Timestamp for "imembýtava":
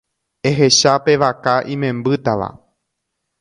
1.75-2.49